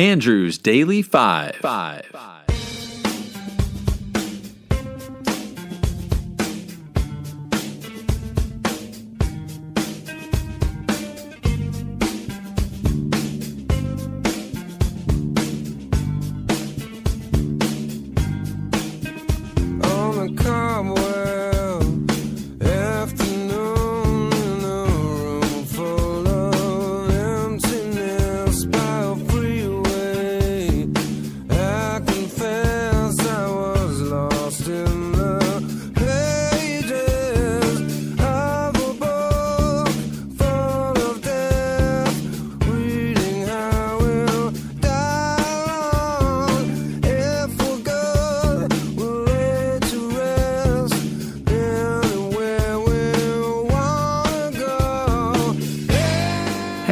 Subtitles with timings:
[0.00, 1.56] Andrew's Daily Five.
[1.56, 2.10] Five.
[2.14, 2.39] on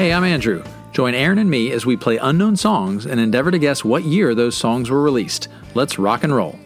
[0.09, 0.65] Hey, I'm Andrew.
[0.93, 4.35] Join Aaron and me as we play unknown songs and endeavor to guess what year
[4.35, 5.49] those songs were released.
[5.75, 6.59] Let's rock and roll.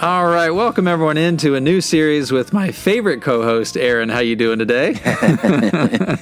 [0.00, 4.08] All right, welcome everyone into a new series with my favorite co-host Aaron.
[4.08, 4.94] How you doing today?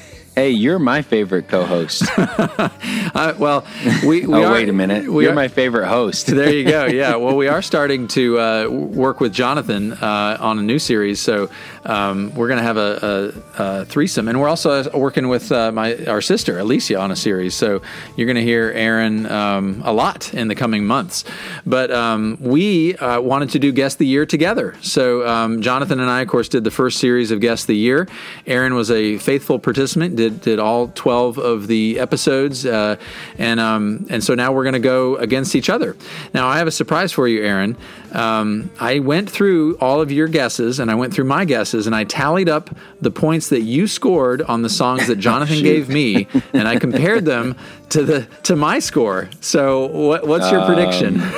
[0.38, 2.04] Hey, you're my favorite co-host.
[2.16, 3.66] uh, well,
[4.06, 5.12] we, we oh, are, wait a minute.
[5.12, 6.26] we You're are- my favorite host.
[6.28, 6.86] there you go.
[6.98, 7.16] Yeah.
[7.16, 11.50] Well, we are starting to uh, work with Jonathan uh, on a new series, so
[11.84, 15.72] um, we're going to have a, a, a threesome, and we're also working with uh,
[15.72, 17.54] my our sister Alicia on a series.
[17.54, 17.82] So
[18.16, 21.24] you're going to hear Aaron um, a lot in the coming months.
[21.66, 24.76] But um, we uh, wanted to do Guess the Year together.
[24.82, 28.08] So um, Jonathan and I, of course, did the first series of Guess the Year.
[28.46, 30.16] Aaron was a faithful participant.
[30.16, 32.96] Did did all 12 of the episodes, uh,
[33.38, 35.96] and um, and so now we're going to go against each other.
[36.34, 37.76] Now I have a surprise for you, Aaron.
[38.12, 41.94] Um, I went through all of your guesses, and I went through my guesses, and
[41.94, 46.26] I tallied up the points that you scored on the songs that Jonathan gave me,
[46.52, 47.56] and I compared them
[47.90, 49.28] to the to my score.
[49.40, 51.22] So what, what's your prediction?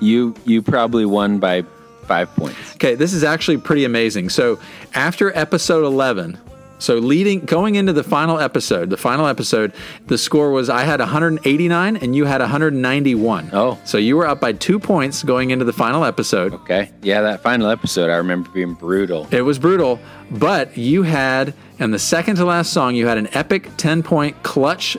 [0.00, 1.64] You you probably won by
[2.06, 2.74] five points.
[2.74, 4.28] Okay, this is actually pretty amazing.
[4.28, 4.58] So
[4.94, 6.38] after episode 11,
[6.78, 9.72] so leading going into the final episode, the final episode,
[10.06, 13.50] the score was I had 189 and you had 191.
[13.52, 13.78] Oh.
[13.84, 16.54] So you were up by 2 points going into the final episode.
[16.54, 16.90] Okay.
[17.02, 19.26] Yeah, that final episode I remember being brutal.
[19.30, 19.98] It was brutal,
[20.30, 24.42] but you had and the second to last song you had an epic 10 point
[24.42, 24.96] clutch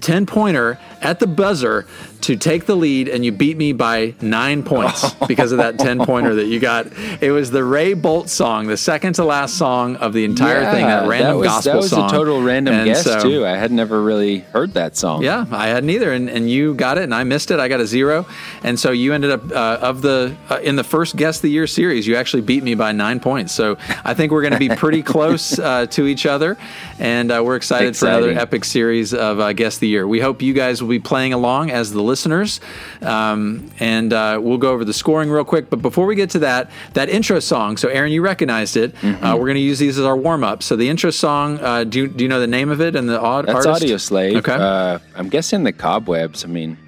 [0.00, 1.86] 10 pointer at the buzzer
[2.22, 6.00] to take the lead, and you beat me by nine points because of that 10
[6.04, 6.86] pointer that you got.
[7.20, 10.84] It was the Ray Bolt song, the second to last song of the entire thing,
[10.84, 12.08] that random was, gospel That was song.
[12.08, 13.46] a total random And guess so- too.
[13.46, 15.22] I had never really heard that song.
[15.22, 17.60] Yeah, I hadn't either, and, and you got it, and I missed it.
[17.60, 18.26] I got a zero,
[18.62, 21.66] and so you ended up uh, of the uh, in the first guess the year
[21.66, 22.06] series.
[22.06, 23.52] You actually beat me by nine points.
[23.52, 26.56] So I think we're going to be pretty close uh, to each other,
[26.98, 30.06] and uh, we're excited for another epic series of uh, guess the year.
[30.06, 32.60] We hope you guys will be playing along as the listeners,
[33.02, 35.68] um, and uh, we'll go over the scoring real quick.
[35.70, 37.76] But before we get to that, that intro song.
[37.76, 38.94] So Aaron, you recognized it.
[38.96, 39.24] Mm-hmm.
[39.24, 40.62] Uh, we're going to use these as our warm up.
[40.62, 41.60] So the intro song.
[41.60, 44.10] Uh, do you, do you know the name of it and the aud- That's artist?
[44.10, 44.36] Audioslave.
[44.38, 44.54] Okay.
[44.54, 46.44] Uh, I'm guessing the Cobwebs.
[46.44, 46.78] I mean,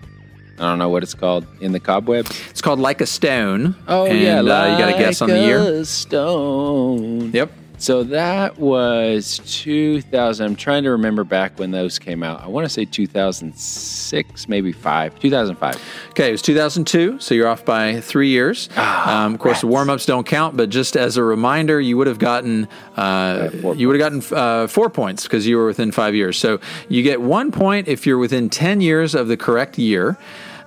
[0.59, 1.47] I don't know what it's called.
[1.61, 2.31] In the Cobwebs.
[2.51, 3.77] It's called Like a Stone.
[3.87, 5.59] Oh and, yeah, uh, you got to guess on the like year.
[5.59, 7.33] a Stone.
[7.33, 7.53] Yep.
[7.81, 10.45] So that was 2000.
[10.45, 12.43] I'm trying to remember back when those came out.
[12.43, 15.19] I want to say 2006, maybe five.
[15.19, 15.83] 2005.
[16.11, 18.69] Okay, it was 2002, so you're off by three years.
[18.77, 21.97] Ah, um, of course, the warm ups don't count, but just as a reminder, you
[21.97, 25.65] would have gotten uh, four you would have gotten uh, four points because you were
[25.65, 26.37] within five years.
[26.37, 30.19] So you get one point if you're within 10 years of the correct year.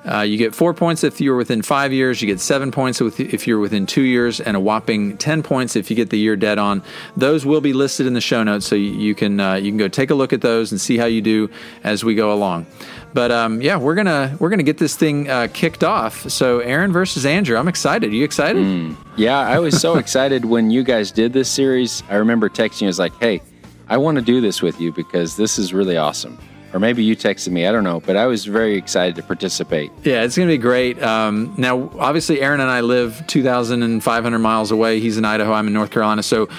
[0.09, 2.21] Uh, you get four points if you're within five years.
[2.21, 5.89] You get seven points if you're within two years, and a whopping ten points if
[5.89, 6.83] you get the year dead on.
[7.15, 9.87] Those will be listed in the show notes, so you, can uh, you can go
[9.87, 11.49] take a look at those and see how you do
[11.83, 12.65] as we go along.
[13.13, 16.29] But um, yeah, we're gonna we're gonna get this thing uh, kicked off.
[16.29, 18.11] So Aaron versus Andrew, I'm excited.
[18.11, 18.95] Are you excited?
[19.15, 22.03] Yeah, I was so excited when you guys did this series.
[22.09, 23.41] I remember texting you, I was like, hey,
[23.87, 26.37] I want to do this with you because this is really awesome.
[26.73, 29.91] Or maybe you texted me, I don't know, but I was very excited to participate.
[30.03, 31.01] Yeah, it's going to be great.
[31.03, 34.99] Um, now, obviously, Aaron and I live 2,500 miles away.
[34.99, 35.53] He's in Idaho.
[35.53, 36.23] I'm in North Carolina.
[36.23, 36.49] So,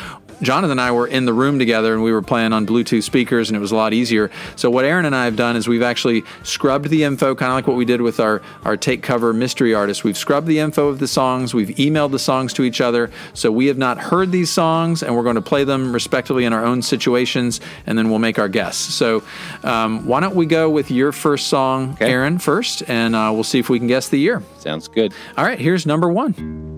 [0.45, 3.49] Jonathan and I were in the room together and we were playing on Bluetooth speakers,
[3.49, 4.31] and it was a lot easier.
[4.57, 7.57] So, what Aaron and I have done is we've actually scrubbed the info, kind of
[7.57, 10.05] like what we did with our, our take cover mystery artist.
[10.05, 13.11] We've scrubbed the info of the songs, we've emailed the songs to each other.
[13.33, 16.53] So, we have not heard these songs, and we're going to play them respectively in
[16.53, 18.77] our own situations, and then we'll make our guess.
[18.77, 19.23] So,
[19.63, 22.11] um, why don't we go with your first song, Okay.
[22.11, 24.43] Aaron, first, and uh, we'll see if we can guess the year.
[24.59, 25.15] Sounds good.
[25.37, 26.74] All right, here's number one.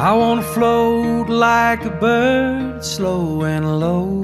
[0.00, 4.22] I wanna float like a bird, slow and low.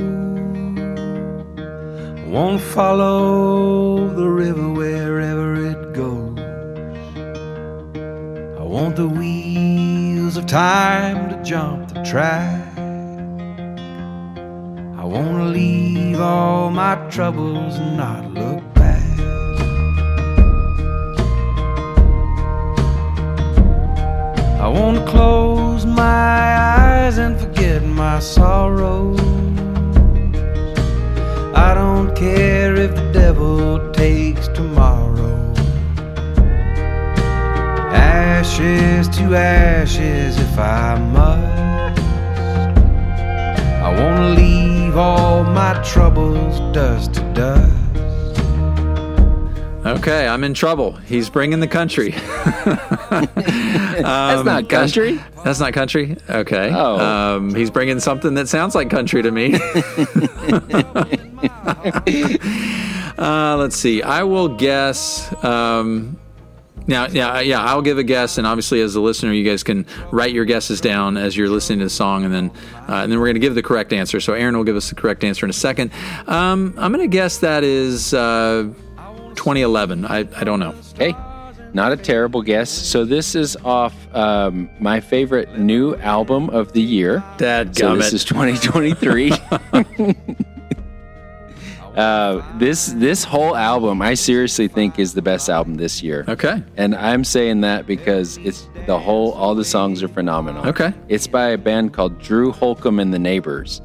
[2.35, 6.38] won't follow the river wherever it goes.
[8.61, 12.79] I want the wheels of time to jump the track.
[14.97, 18.54] I want to leave all my troubles and not look
[24.65, 29.21] I want to close my eyes and forget my sorrows.
[31.55, 35.53] I don't care if the devil takes tomorrow.
[37.93, 42.01] Ashes to ashes if I must.
[43.85, 47.84] I want to leave all my troubles dust to dust.
[50.05, 50.93] Okay, I'm in trouble.
[50.93, 52.11] He's bringing the country.
[52.11, 53.25] That's
[54.45, 55.19] not country.
[55.43, 56.19] That's not country.
[56.29, 56.71] Okay.
[56.75, 57.01] Oh.
[57.01, 59.55] Um, he's bringing something that sounds like country to me.
[63.19, 64.03] uh, let's see.
[64.03, 65.33] I will guess.
[65.43, 66.19] Um,
[66.87, 69.87] now, yeah, yeah, I'll give a guess, and obviously, as a listener, you guys can
[70.12, 72.51] write your guesses down as you're listening to the song, and then,
[72.91, 74.21] uh, and then we're going to give the correct answer.
[74.21, 75.93] So, Aaron will give us the correct answer in a second.
[76.27, 78.69] Um, I'm going to guess that is uh,
[79.35, 80.05] 2011.
[80.05, 80.75] I, I don't know.
[80.95, 81.15] Okay,
[81.75, 82.71] not a terrible guess.
[82.71, 87.23] So this is off um, my favorite new album of the year.
[87.37, 89.33] Dad So this is 2023.
[91.97, 96.25] uh, this this whole album, I seriously think, is the best album this year.
[96.29, 96.63] okay.
[96.77, 100.67] And I'm saying that because it's the whole, all the songs are phenomenal.
[100.67, 100.93] Okay.
[101.09, 103.81] It's by a band called Drew Holcomb and the Neighbors.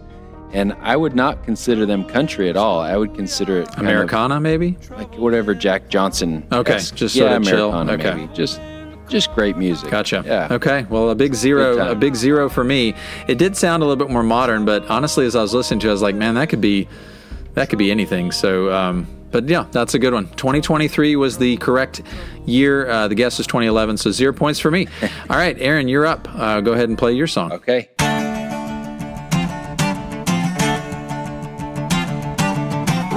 [0.51, 2.79] And I would not consider them country at all.
[2.79, 4.77] I would consider it kind of Americana, maybe.
[4.91, 6.47] like whatever Jack Johnson.
[6.51, 7.73] Okay, just sort yeah, of chill.
[7.73, 8.15] Okay.
[8.15, 8.33] maybe.
[8.33, 8.59] Just
[9.09, 9.89] just great music.
[9.89, 10.23] Gotcha.
[10.25, 10.47] Yeah.
[10.51, 10.85] Okay.
[10.89, 12.93] Well, a big zero, a big zero for me.
[13.27, 15.87] It did sound a little bit more modern, but honestly, as I was listening to,
[15.87, 16.87] it, I was like, man, that could be,
[17.55, 18.31] that could be anything.
[18.31, 20.27] So, um, but yeah, that's a good one.
[20.29, 22.01] 2023 was the correct
[22.45, 22.87] year.
[22.89, 24.87] Uh, the guess was 2011, so zero points for me.
[25.29, 26.27] All right, Aaron, you're up.
[26.33, 27.51] Uh, go ahead and play your song.
[27.51, 27.89] Okay.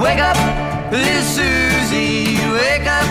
[0.03, 0.35] Wake up,
[0.91, 3.07] little Susie, wake up.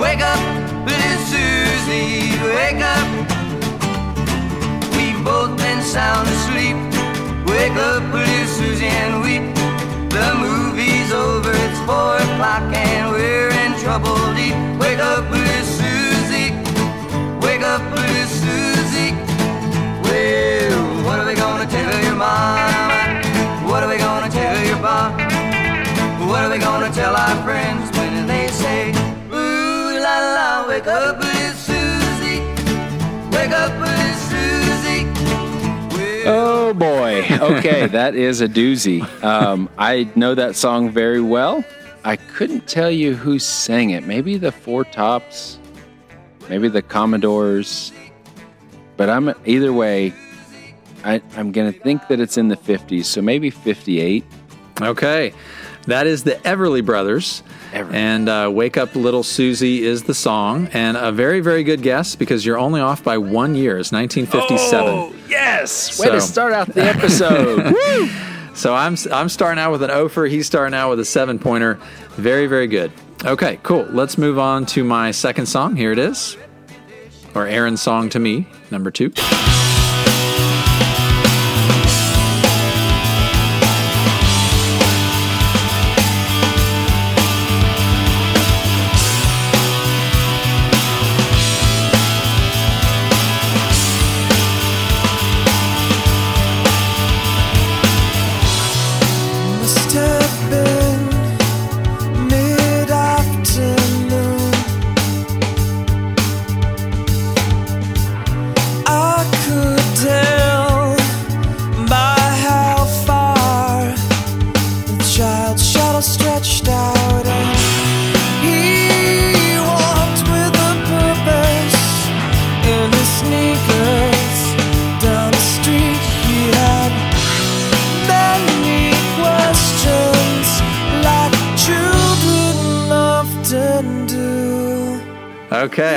[0.00, 0.40] Wake up,
[0.86, 3.06] little Susie, wake up.
[4.96, 6.76] We've both been sound asleep.
[7.46, 8.31] Wake up, little
[30.82, 32.40] wake up, little Susie.
[33.30, 35.04] Wake up, little Susie.
[36.24, 37.24] Well, Oh boy.
[37.40, 39.02] Okay, that is a doozy.
[39.22, 41.64] Um, I know that song very well.
[42.04, 44.04] I couldn't tell you who sang it.
[44.06, 45.58] Maybe the Four Tops,
[46.48, 47.92] maybe the Commodores.
[48.96, 50.12] But I'm either way.
[51.04, 54.24] I, I'm gonna think that it's in the 50s, so maybe 58.
[54.80, 55.34] Okay.
[55.86, 57.42] That is the Everly Brothers.
[57.72, 57.94] Everly.
[57.94, 60.68] And uh, Wake Up Little Susie is the song.
[60.72, 63.78] And a very, very good guess because you're only off by one year.
[63.78, 64.88] It's 1957.
[64.88, 65.98] Oh yes!
[65.98, 67.72] Way So- to start out the episode.
[67.74, 68.08] Woo!
[68.54, 70.26] So I'm I'm starting out with an ofer.
[70.26, 71.78] He's starting out with a seven pointer.
[72.16, 72.92] Very very good.
[73.24, 73.84] Okay, cool.
[73.84, 75.74] Let's move on to my second song.
[75.74, 76.36] Here it is,
[77.34, 79.10] or Aaron's song to me, number two.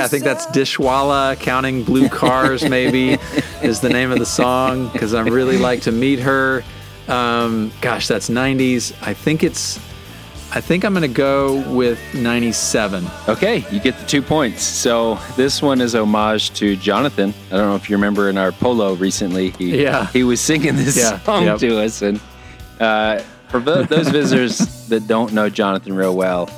[0.06, 2.62] I think that's Dishwalla counting blue cars.
[2.68, 3.10] Maybe
[3.62, 6.62] is the name of the song because I really like to meet her.
[7.08, 8.94] Um, gosh, that's 90s.
[9.02, 9.78] I think it's.
[10.54, 13.04] I think I'm going to go with 97.
[13.28, 14.62] Okay, you get the two points.
[14.62, 17.34] So this one is homage to Jonathan.
[17.50, 19.50] I don't know if you remember in our polo recently.
[19.50, 20.06] He, Yeah.
[20.12, 21.58] he was singing this Yeah, song yep.
[21.58, 22.20] to us, and
[22.78, 24.58] uh, For those visitors
[24.88, 26.48] that don't know Jonathan real well,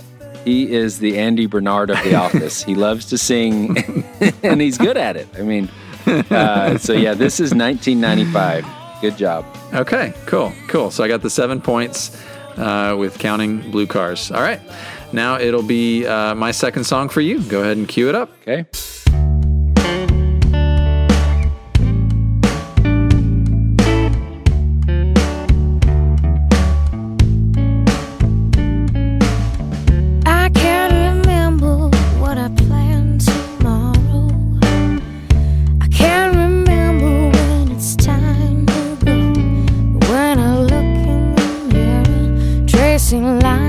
[0.49, 2.65] he is the Andy Bernard of The Office.
[2.65, 3.77] he loves to sing,
[4.43, 5.29] and he's good at it.
[5.39, 5.69] I mean,
[6.07, 8.65] uh, so yeah, this is 1995.
[9.03, 9.45] Good job.
[9.75, 10.91] Okay, cool, cool.
[10.91, 12.17] So I got the seven points
[12.57, 14.31] uh, with counting blue cars.
[14.33, 14.61] All right,
[15.13, 17.43] now it'll be uh, my second song for you.
[17.43, 18.31] Go ahead and cue it up.
[18.43, 18.65] Okay.
[43.11, 43.68] dancing light.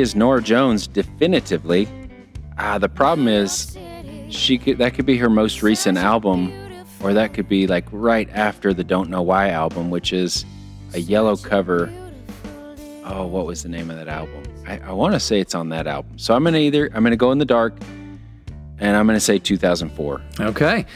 [0.00, 1.86] Is Norah Jones definitively.
[2.56, 3.76] Ah, the problem is
[4.30, 6.50] she could that could be her most recent album
[7.02, 10.46] or that could be like right after the Don't Know Why album, which is
[10.94, 11.92] a yellow cover.
[13.04, 14.42] Oh, what was the name of that album?
[14.66, 16.18] I, I want to say it's on that album.
[16.18, 17.76] So I'm gonna either I'm gonna go in the dark,
[18.78, 20.22] and I'm gonna say 2004.
[20.40, 20.86] Okay,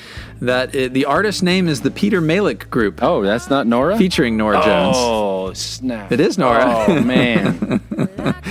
[0.40, 3.98] that i the artist name is the Peter Malick Group, Oh, that's not Norah.
[3.98, 4.96] featuring Norah Jones.
[4.98, 6.10] Oh snap!
[6.10, 6.86] It is Norah.
[6.88, 7.82] Oh man.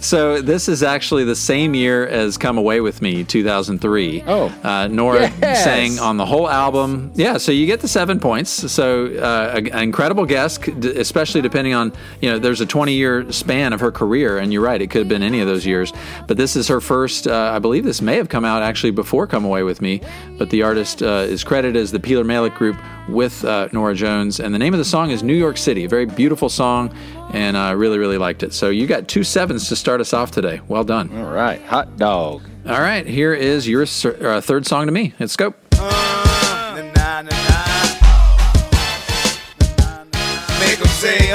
[0.00, 4.22] So this is actually the same year as "Come Away with Me" 2003.
[4.28, 4.46] Oh.
[4.62, 5.64] uh, Norah Yes.
[5.64, 7.10] sang on the whole album.
[7.16, 8.48] Yeah, so you get the seven points.
[8.72, 13.72] So uh, an incredible guest, especially depending on you know there's a 20 year span
[13.72, 15.92] of her career, and you're right, it could have been any of those years.
[16.28, 17.26] But this is her first.
[17.26, 20.00] Uh, I believe this may have come out actually before "Come Away with Me,"
[20.38, 22.76] but the artist uh, is credited as the Peter Malick Group
[23.08, 25.88] with uh, Norah Jones, and the name of the song is "New York City." A
[25.88, 26.94] very beautiful song,
[27.32, 28.52] and I really really liked it.
[28.54, 30.60] So you got two sevens to start us off today.
[30.68, 31.10] Well done.
[31.18, 32.42] All right, hot dog.
[32.66, 35.14] All right, here is your ser- uh, third song to me.
[35.18, 35.54] Let's go.
[40.60, 41.32] Make 'em say,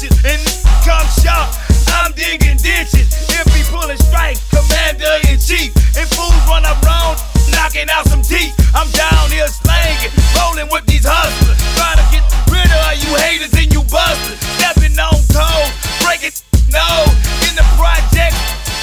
[0.00, 0.12] I'm.
[0.24, 0.40] And
[0.80, 1.52] come short,
[1.92, 3.08] I'm digging ditches.
[3.28, 5.76] If he pulling strike, commander in chief.
[5.96, 7.16] And fools run up wrong,
[7.52, 8.56] knocking out some teeth.
[8.72, 11.58] I'm down here slanging, rolling with these hustlers.
[11.76, 14.40] Trying to get rid of you haters and you busters.
[14.56, 15.68] Stepping on toes,
[16.00, 16.32] breaking
[16.72, 17.04] no.
[17.50, 18.36] In the project,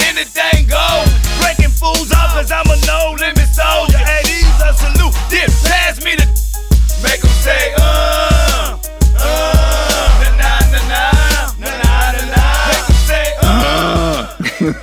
[0.06, 1.10] anything goes.
[1.42, 3.37] Breaking fools off cause I'm a no limit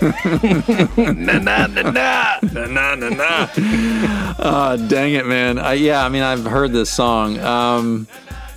[0.04, 2.38] na na na na.
[2.42, 3.48] na na na na.
[4.38, 5.58] Uh, dang it, man.
[5.58, 7.38] I, yeah, I mean, I've heard this song.
[7.38, 8.06] Um,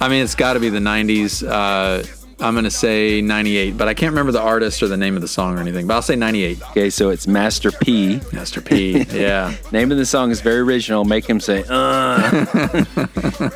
[0.02, 1.48] I mean, it's got to be the '90s.
[1.48, 2.04] Uh,
[2.40, 5.28] I'm gonna say '98, but I can't remember the artist or the name of the
[5.28, 5.88] song or anything.
[5.88, 6.62] But I'll say '98.
[6.70, 8.22] Okay, so it's Master P.
[8.32, 9.04] Master P.
[9.12, 9.56] Yeah.
[9.72, 11.04] Name of the song is very original.
[11.04, 12.20] Make him say, uh.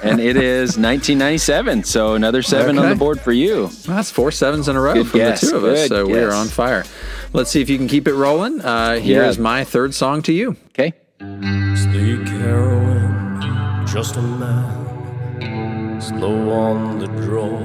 [0.04, 1.84] and it is 1997.
[1.84, 3.64] So another seven on the board for you.
[3.88, 5.42] Well, that's four sevens in a row Good from guess.
[5.42, 5.88] the two of us.
[5.88, 6.84] Good so we are on fire.
[7.34, 8.62] Let's see if you can keep it rolling.
[8.62, 9.30] Uh, here Yeah.
[9.30, 10.56] is my third song to you.
[10.70, 10.94] Okay.
[11.20, 17.60] Sleek heroin, just a man, slow on the draw.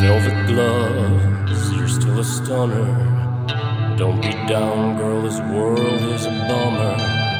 [0.00, 3.96] Velvet gloves, you're still a stunner.
[3.96, 6.96] Don't be down, girl, this world is a bummer.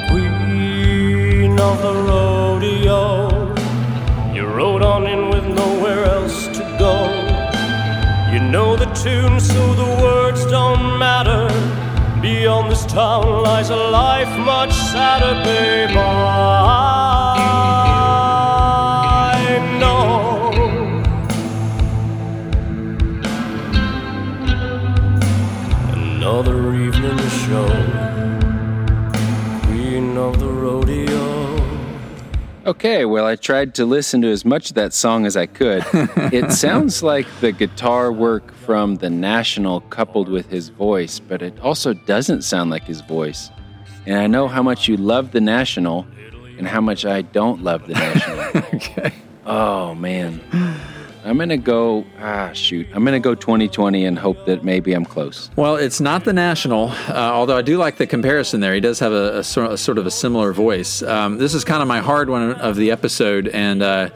[0.08, 3.54] Queen of the rodeo,
[4.32, 6.96] you rode on in with nowhere else to go.
[8.32, 11.48] You know the tune, so the words don't matter.
[12.22, 15.94] Beyond this town lies a life much sadder, babe.
[15.94, 17.25] I
[32.66, 35.84] Okay, well, I tried to listen to as much of that song as I could.
[36.32, 41.56] it sounds like the guitar work from The National coupled with his voice, but it
[41.60, 43.50] also doesn't sound like his voice.
[44.04, 46.08] And I know how much you love The National
[46.58, 48.40] and how much I don't love The National.
[48.74, 49.12] okay.
[49.46, 50.40] oh, man.
[51.26, 52.86] I'm going to go, ah, shoot.
[52.94, 55.50] I'm going to go 2020 and hope that maybe I'm close.
[55.56, 58.72] Well, it's not the National, uh, although I do like the comparison there.
[58.74, 61.02] He does have a, a, a sort of a similar voice.
[61.02, 64.10] Um, this is kind of my hard one of the episode, and uh,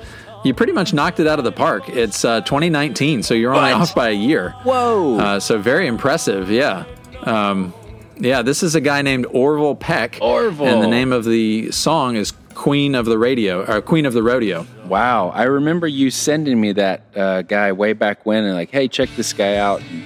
[0.44, 1.88] you pretty much knocked it out of the park.
[1.88, 3.80] It's uh, 2019, so you're only What?
[3.82, 4.50] off by a year.
[4.62, 5.18] Whoa.
[5.18, 6.84] Uh, so very impressive, yeah.
[7.24, 7.74] Um,
[8.18, 10.18] yeah, this is a guy named Orville Peck.
[10.22, 10.66] Orville.
[10.66, 14.22] And the name of the song is Queen of the Radio, or Queen of the
[14.22, 14.66] Rodeo.
[14.84, 18.86] Wow, I remember you sending me that uh, guy way back when, and like, hey,
[18.86, 19.80] check this guy out.
[19.80, 20.04] And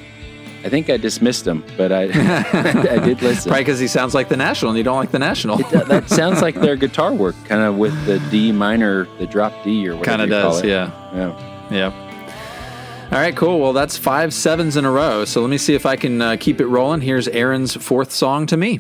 [0.65, 3.51] I think I dismissed him, but I I did listen.
[3.51, 5.57] Probably because he sounds like the National, and you don't like the National.
[5.57, 9.53] That, that sounds like their guitar work, kind of with the D minor, the drop
[9.65, 10.19] D or whatever.
[10.19, 10.69] Kind of does, it.
[10.69, 10.93] yeah.
[11.13, 11.71] Yeah.
[11.73, 13.11] Yeah.
[13.11, 13.59] All right, cool.
[13.59, 15.25] Well, that's five sevens in a row.
[15.25, 17.01] So let me see if I can uh, keep it rolling.
[17.01, 18.79] Here's Aaron's fourth song to me.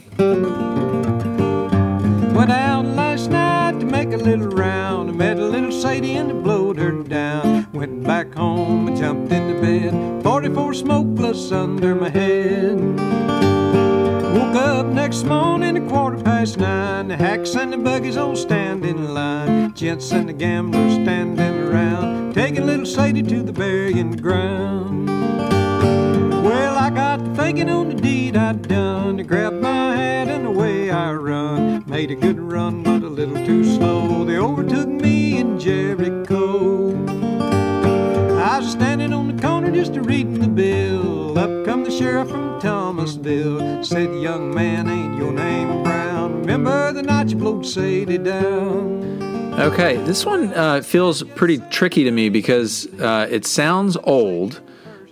[4.14, 5.10] A little round.
[5.10, 7.66] I met a little Sadie and it blowed her down.
[7.72, 10.22] Went back home and jumped into bed.
[10.22, 12.78] 44 smoke plus under my head.
[14.34, 17.08] Woke up next morning a quarter past nine.
[17.08, 19.74] The hacks and the buggies all standing in line.
[19.74, 22.34] Gents and the gamblers standing around.
[22.34, 25.10] Taking little Sadie to the burying ground.
[27.14, 29.24] Got thinking on the deed I'd done.
[29.60, 31.84] My hat and away I run.
[31.86, 34.24] Made a good run, but a little too slow.
[34.24, 36.90] They overtook me in Jericho.
[38.42, 41.38] I was standing on the corner just a reading the bill.
[41.38, 43.84] Up come the sheriff from Thomasville.
[43.84, 46.40] Said, young man, ain't your name Brown?
[46.40, 49.54] Remember the night you blowed Sadie down?
[49.60, 54.60] Okay, this one uh, feels pretty tricky to me because uh, it sounds old.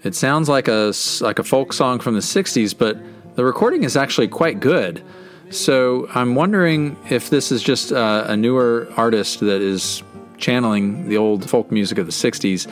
[0.05, 2.99] It sounds like a like a folk song from the '60s, but
[3.37, 5.03] the recording is actually quite good.
[5.51, 10.03] So I'm wondering if this is just uh, a newer artist that is
[10.39, 12.69] channeling the old folk music of the '60s.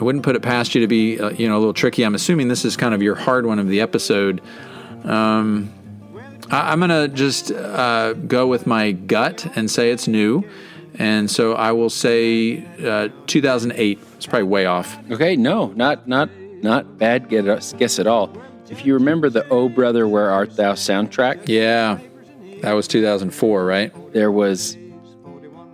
[0.00, 2.04] I wouldn't put it past you to be, uh, you know, a little tricky.
[2.04, 4.40] I'm assuming this is kind of your hard one of the episode.
[5.04, 5.70] Um,
[6.50, 10.44] I, I'm gonna just uh, go with my gut and say it's new,
[10.94, 13.98] and so I will say uh, 2008.
[14.16, 14.96] It's probably way off.
[15.10, 16.30] Okay, no, not not
[16.62, 18.30] not bad guess at all.
[18.70, 21.98] If you remember the "Oh Brother, Where Art Thou" soundtrack, Yeah,
[22.62, 23.92] that was 2004, right?
[24.12, 24.76] there was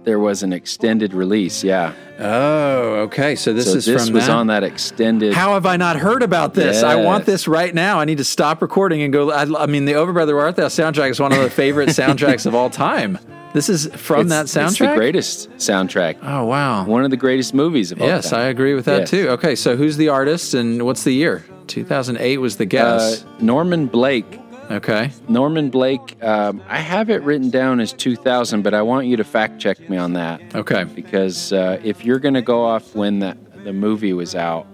[0.04, 1.62] there was an extended release.
[1.62, 3.36] Yeah, Oh, okay.
[3.36, 4.32] So this so is this from was that.
[4.34, 5.34] on that extended.
[5.34, 6.82] How have I not heard about this?
[6.82, 8.00] I want this right now.
[8.00, 9.30] I need to stop recording and go.
[9.30, 11.88] I, I mean, the Over Brother Where Art Thou soundtrack is one of the favorite
[12.00, 13.18] soundtracks of all time.
[13.58, 14.68] This is from it's, that soundtrack.
[14.68, 16.18] It's the greatest soundtrack.
[16.22, 16.84] Oh wow.
[16.84, 18.38] One of the greatest movies of all Yes, time.
[18.38, 19.10] Yes, I agree with that Yes.
[19.10, 19.28] too.
[19.30, 21.44] Okay, so who's the artist and what's the year?
[21.66, 23.24] 2008 was the Uh, guess.
[23.40, 24.38] Norman Blake.
[24.70, 25.10] okay.
[25.28, 26.16] Norman Blake.
[26.22, 29.90] Um, I have it written down as 2000, but I want you to fact check
[29.90, 30.84] me on that Okay.
[30.84, 34.68] because uh, if you're going to go off when the, the movie was out,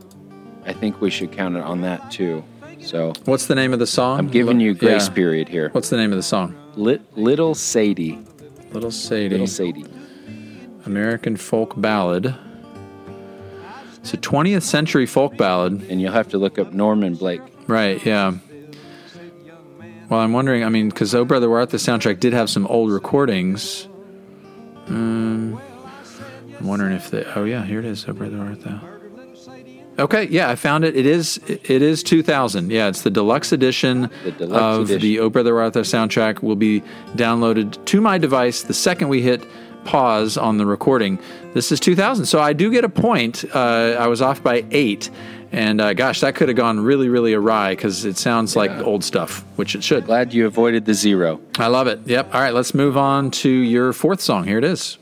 [0.66, 2.44] I think we should count it on that too.
[2.80, 4.18] So What's the name of the song?
[4.18, 5.14] I'm giving you grace Yeah.
[5.14, 5.70] period here.
[5.72, 6.54] What's the name of the song?
[6.76, 8.18] Lit, Little Sadie.
[8.74, 9.28] Little Sadie.
[9.30, 9.86] Little Sadie.
[10.84, 12.34] American folk ballad.
[13.98, 15.86] It's a 20th century folk ballad.
[15.88, 17.40] And you'll have to look up Norman Blake.
[17.68, 18.34] Right, yeah.
[20.10, 22.66] Well, I'm wondering, I mean, because Oh Brother Where Art the soundtrack did have some
[22.66, 23.88] old recordings.
[24.88, 25.58] Um,
[26.58, 28.93] I'm wondering if they, oh yeah, here it is, Oh Brother Where Art Thou.
[29.98, 30.96] Okay, yeah, I found it.
[30.96, 32.70] It is it is 2000.
[32.70, 35.22] Yeah, it's the deluxe edition The deluxe of edition.
[35.22, 36.82] the Brother Where Art Thou soundtrack will be
[37.14, 39.46] downloaded to my device the second we hit
[39.84, 41.18] pause on the recording.
[41.52, 43.44] This is 2000, so I do get a point.
[43.54, 45.10] Uh, I was off by eight,
[45.52, 49.04] and uh, gosh, that could have gone really, really awry because it sounds like old
[49.04, 50.06] stuff, which it should.
[50.06, 51.38] Glad you avoided the zero.
[51.58, 52.00] I love it.
[52.06, 52.34] Yep.
[52.34, 54.44] All right, let's move on to your fourth song.
[54.44, 54.98] Here it is.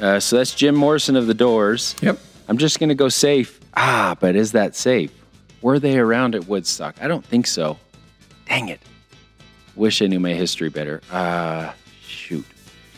[0.00, 1.94] Uh, so that's Jim Morrison of the Doors.
[2.00, 2.18] Yep.
[2.48, 3.60] I'm just going to go safe.
[3.76, 5.12] Ah, but is that safe?
[5.60, 6.96] Were they around at Woodstock?
[7.00, 7.78] I don't think so.
[8.46, 8.80] Dang it.
[9.76, 11.02] Wish I knew my history better.
[11.10, 12.44] Uh, shoot.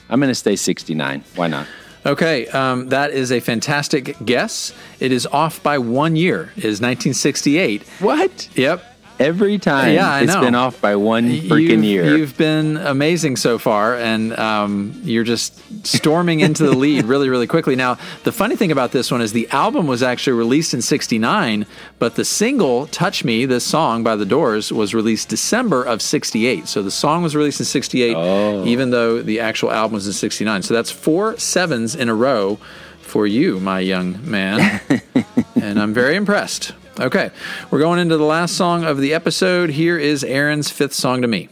[0.08, 1.24] I'm going to stay 69.
[1.36, 1.66] Why not?
[2.06, 4.72] Okay, um, that is a fantastic guess.
[5.00, 6.52] It is off by one year.
[6.56, 7.82] It is 1968.
[8.00, 8.48] What?
[8.54, 8.89] Yep.
[9.20, 10.40] Every time Yeah, I it's know.
[10.40, 12.16] been off by one freaking year.
[12.16, 15.52] You've been amazing so far, and um, you're just
[15.86, 17.76] storming into the lead really, really quickly.
[17.76, 21.66] Now, the funny thing about this one is the album was actually released in '69,
[21.98, 26.66] but the single "Touch Me," this song by The Doors, was released December of '68.
[26.66, 28.64] So the song was released in '68, Oh.
[28.64, 30.62] even though the actual album was in '69.
[30.62, 32.58] So that's four sevens in a row
[33.02, 34.80] for you, my young man,
[35.60, 36.72] and I'm very impressed.
[37.00, 37.30] Okay,
[37.70, 39.70] we're going into the last song of the episode.
[39.70, 41.48] Here is Aaron's fifth song to me.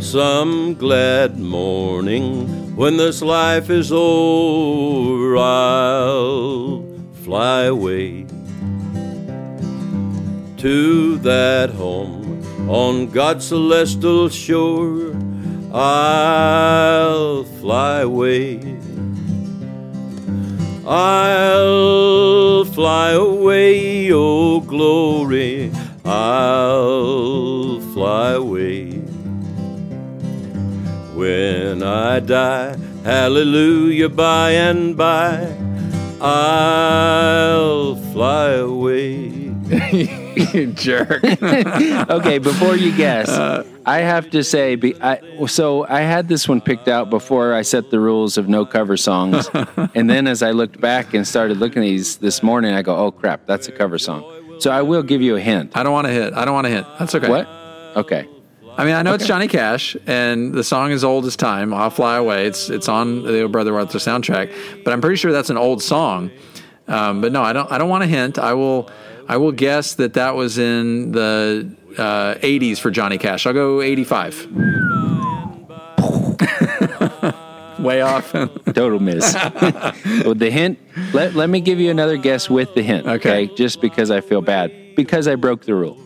[0.00, 6.86] Some glad morning when this life is over, I'll
[7.22, 8.24] fly away
[10.56, 15.14] to that home on God's celestial shore.
[15.70, 18.83] I'll fly away.
[20.86, 25.72] I'll fly away, oh glory.
[26.04, 28.90] I'll fly away.
[31.14, 35.56] When I die, hallelujah, by and by,
[36.20, 39.54] I'll fly away.
[40.52, 41.24] you jerk.
[41.24, 46.48] okay, before you guess, uh, I have to say, be, I, so I had this
[46.48, 49.48] one picked out before I set the rules of no cover songs,
[49.94, 52.96] and then as I looked back and started looking at these this morning, I go,
[52.96, 54.24] "Oh crap, that's a cover song."
[54.58, 55.76] So I will give you a hint.
[55.76, 56.32] I don't want to hit.
[56.32, 56.86] I don't want to hit.
[56.98, 57.28] That's okay.
[57.28, 57.46] What?
[57.96, 58.28] Okay.
[58.76, 61.72] I mean, I know it's Johnny Cash, and the song is old as time.
[61.72, 62.46] I'll fly away.
[62.46, 65.82] It's it's on the Old Brother Arthur soundtrack, but I'm pretty sure that's an old
[65.82, 66.30] song.
[66.88, 67.70] Um, but no, I don't.
[67.70, 68.38] I don't want to hint.
[68.38, 68.90] I will.
[69.28, 73.46] I will guess that that was in the uh, 80s for Johnny Cash.
[73.46, 74.48] I'll go 85.
[77.80, 78.32] Way off.
[78.32, 79.34] Total miss.
[80.24, 80.78] With the hint,
[81.12, 83.06] let, let me give you another guess with the hint.
[83.06, 83.48] Okay.
[83.56, 84.72] Just because I feel bad.
[84.96, 85.98] Because I broke the rule.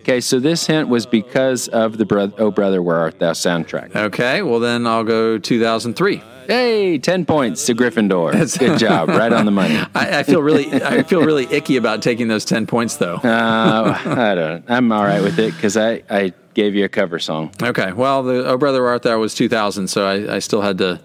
[0.00, 3.94] Okay, so this hint was because of the bro- Oh Brother Where Art Thou soundtrack.
[3.96, 6.22] okay, well then I'll go 2003.
[6.46, 8.32] Hey, 10 points to Gryffindor.
[8.32, 9.08] That's Good job.
[9.08, 9.76] Right on the money.
[9.94, 13.16] I, I feel really, I feel really icky about taking those 10 points though.
[13.16, 14.64] Uh, I don't.
[14.68, 17.52] I'm all right with it because I, I gave you a cover song.
[17.62, 17.92] Okay.
[17.92, 21.00] Well, the Oh Brother Art Thou was 2000, so I, I still had to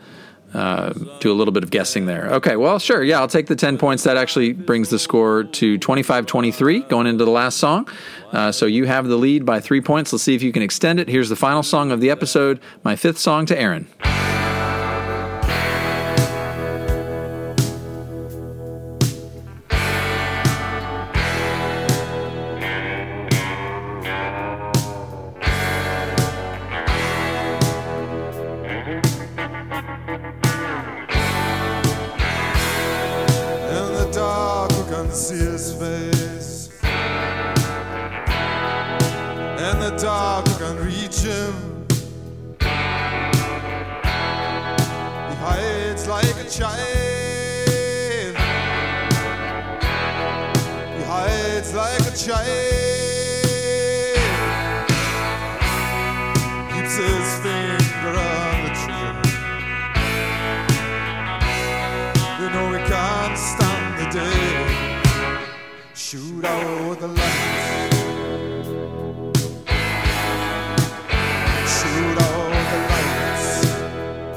[0.54, 2.30] uh, do a little bit of guessing there.
[2.34, 2.56] Okay.
[2.58, 3.04] Well, sure.
[3.04, 4.04] Yeah, I'll take the 10 points.
[4.04, 7.88] That actually brings the score to 25 23 going into the last song.
[8.34, 10.12] Uh, so you have the lead by three points.
[10.12, 11.08] Let's see if you can extend it.
[11.08, 13.88] Here's the final song of the episode, my fifth song to Aaron.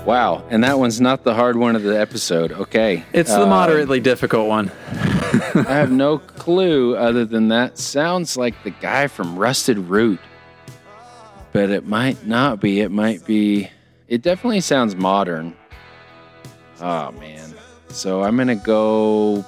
[0.05, 0.45] Wow.
[0.51, 2.53] And that one's not the hard one of the episode.
[2.53, 3.05] Okay.
[3.12, 4.71] It's the Uh, moderately difficult one.
[4.93, 10.21] I have no clue other than that sounds like the guy from Rusted Root.
[11.53, 12.81] But it might not be.
[12.81, 13.71] It might be.
[14.09, 15.55] It definitely sounds modern.
[16.81, 17.55] Oh, man.
[17.88, 19.45] So I'm going to go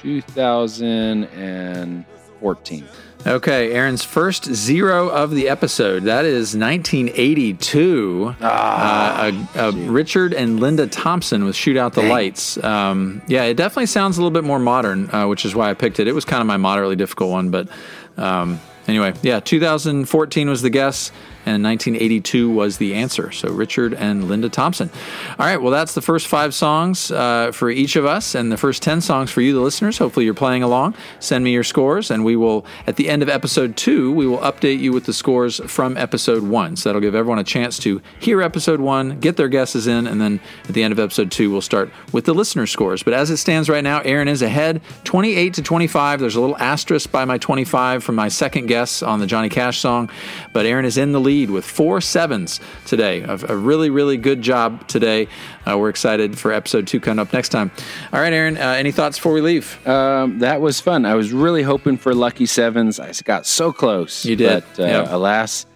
[0.00, 2.84] 2014.
[3.24, 6.02] Okay, Aaron's first zero of the episode.
[6.04, 8.34] That is 1982.
[8.40, 12.62] uh, a, a Richard and Linda Thompson with Shoot Out the Lights.
[12.64, 15.74] Um, yeah, it definitely sounds a little bit more modern, uh, which is why I
[15.74, 16.08] picked it.
[16.08, 17.68] It was kind of my moderately difficult one, but
[18.16, 21.12] um, anyway, yeah, 2014 was the guess,
[21.44, 23.32] and 1982 was the answer.
[23.32, 24.90] So Richard and Linda Thompson.
[25.38, 28.56] All right, well, that's the first five songs uh, for each of us, and the
[28.56, 29.98] first 10 songs for you, the listeners.
[29.98, 30.94] Hopefully, you're playing along.
[31.18, 34.38] Send me your scores, and we will, at the end of episode two, we will
[34.38, 36.76] update you with the scores from episode one.
[36.76, 40.20] So that'll give everyone a chance to hear episode one, get their guesses in, and
[40.20, 43.02] then at the end of episode two, we'll start with the listener scores.
[43.02, 46.20] But as it stands right now, Aaron is ahead 28 to 25.
[46.20, 49.78] There's a little asterisk by my 25 from my second guess on the Johnny Cash
[49.78, 50.10] song,
[50.52, 53.22] but Aaron is in the lead with four sevens today.
[53.22, 55.28] A, a really, really good job today.
[55.66, 57.70] Uh, we're excited for episode two coming up next time.
[58.12, 59.84] All right, Aaron, uh, any thoughts before we leave?
[59.86, 61.06] Um, that was fun.
[61.06, 63.00] I was really hoping for lucky sevens.
[63.00, 64.24] I got so close.
[64.24, 65.06] You did, But uh, yeah.
[65.14, 65.66] alas,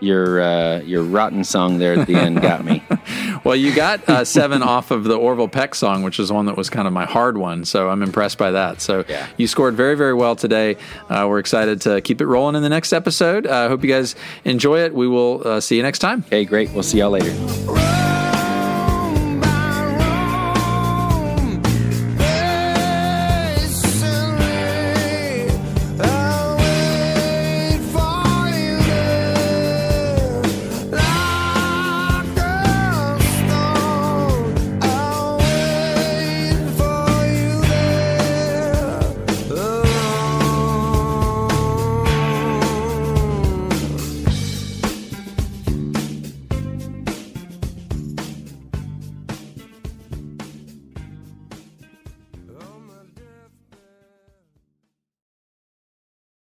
[0.00, 2.82] your uh, your rotten song there at the end got me.
[3.42, 6.58] Well, you got uh, seven off of the Orville Peck song, which is one that
[6.58, 7.64] was kind of my hard one.
[7.64, 8.82] So I'm impressed by that.
[8.82, 9.26] So Yeah.
[9.38, 10.76] you scored very, very well today.
[11.08, 13.46] Uh, we're excited to keep it rolling in the next episode.
[13.46, 14.94] I uh, hope you guys enjoy it.
[14.94, 16.22] We will uh, see you next time.
[16.26, 16.70] Okay, great.
[16.72, 17.89] We'll see y'all later.